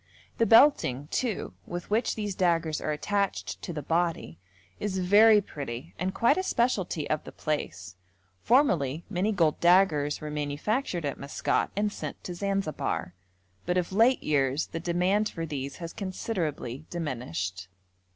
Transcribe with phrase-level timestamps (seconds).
[0.39, 4.39] The belting, too, with which these daggers are attached to the body,
[4.79, 7.97] is very pretty and quite a specialty of the place;
[8.41, 13.13] formerly many gold daggers were manufactured at Maskat and sent to Zanzibar,
[13.67, 17.67] but of late years the demand for these has considerably diminished.